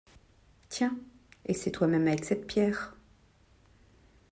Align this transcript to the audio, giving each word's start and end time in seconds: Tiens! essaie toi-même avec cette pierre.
Tiens! 0.69 0.95
essaie 1.45 1.69
toi-même 1.71 2.07
avec 2.07 2.25
cette 2.25 2.47
pierre. 2.47 2.95